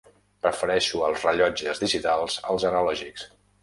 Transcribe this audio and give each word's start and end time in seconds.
Prefereixo 0.45 1.03
els 1.09 1.27
rellotges 1.29 1.85
digitals 1.87 2.43
als 2.53 2.71
analògics. 2.75 3.33